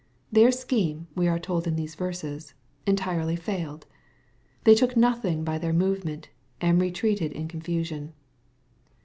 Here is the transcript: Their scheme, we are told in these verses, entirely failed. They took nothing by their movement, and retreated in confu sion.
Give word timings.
Their 0.31 0.51
scheme, 0.51 1.05
we 1.13 1.27
are 1.27 1.37
told 1.37 1.67
in 1.67 1.75
these 1.75 1.93
verses, 1.93 2.55
entirely 2.87 3.35
failed. 3.35 3.85
They 4.63 4.73
took 4.73 4.97
nothing 4.97 5.43
by 5.43 5.59
their 5.59 5.73
movement, 5.73 6.29
and 6.59 6.81
retreated 6.81 7.31
in 7.33 7.47
confu 7.47 7.83
sion. 7.83 8.13